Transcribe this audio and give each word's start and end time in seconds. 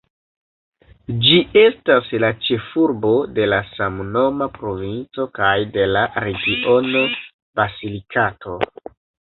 Ĝi 1.25 1.35
estas 1.63 2.07
la 2.23 2.31
ĉefurbo 2.47 3.11
de 3.37 3.45
la 3.53 3.59
samnoma 3.73 4.49
provinco 4.57 5.29
kaj 5.39 5.53
de 5.77 5.87
la 5.93 6.07
regiono 6.27 7.07
Basilikato. 7.61 8.61